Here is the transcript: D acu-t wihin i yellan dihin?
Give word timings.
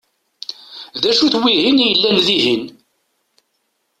D 1.01 1.03
acu-t 1.09 1.35
wihin 1.41 1.77
i 1.81 1.85
yellan 1.87 2.17
dihin? 2.25 2.63